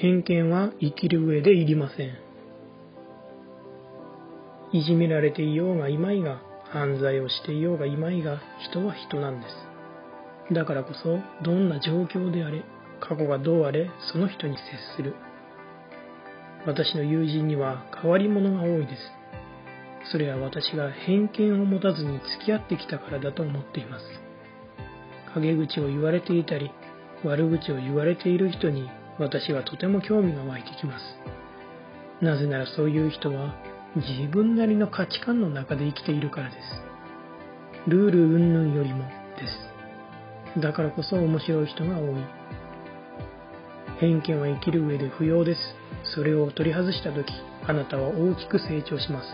[0.00, 2.16] 偏見は生きる上でいりません。
[4.72, 6.40] いじめられていようがいまいが、
[6.72, 8.40] 犯罪をしていようがいまいが、
[8.70, 10.54] 人は人なんです。
[10.54, 12.64] だからこそ、どんな状況であれ、
[13.00, 14.62] 過去がどうあれ、その人に接
[14.96, 15.14] する。
[16.64, 19.02] 私の友人には変わり者が多いです。
[20.12, 24.04] それは私が偏見を持たずに付き合ってきたからだと思っています。
[25.34, 26.70] 陰口を言われていたり、
[27.22, 28.88] 悪口を言われている人に
[29.20, 32.24] 私はとても興味が湧いてきます。
[32.24, 33.54] なぜならそういう人は
[33.94, 36.60] 自分なりの価値観の中で生きているからです。
[37.86, 39.46] ルール云々よりもで
[40.56, 40.60] す。
[40.60, 42.24] だからこそ面白い人が多い。
[44.00, 45.60] 偏見は生きる上で不要です。
[46.14, 47.30] それを取り外した時、
[47.68, 49.28] あなたは大きく成長します。